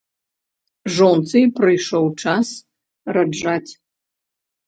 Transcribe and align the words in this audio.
Жонцы 0.95 1.39
прыйшоў 1.59 2.05
час 2.23 2.47
раджаць. 3.17 3.71